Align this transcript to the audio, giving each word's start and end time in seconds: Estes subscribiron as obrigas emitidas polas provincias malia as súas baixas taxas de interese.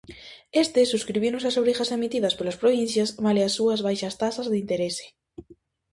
Estes 0.63 0.91
subscribiron 0.93 1.41
as 1.49 1.57
obrigas 1.61 1.93
emitidas 1.97 2.35
polas 2.37 2.59
provincias 2.63 3.09
malia 3.25 3.45
as 3.47 3.55
súas 3.59 3.79
baixas 3.87 4.17
taxas 4.21 4.47
de 4.51 4.57
interese. 4.63 5.05